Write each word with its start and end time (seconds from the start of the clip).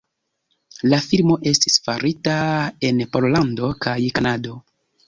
La 0.93 0.99
filmo 1.07 1.37
estis 1.53 1.77
farita 1.89 2.35
en 2.91 3.07
Pollando 3.15 3.73
kaj 3.87 3.99
Kanado. 4.19 4.61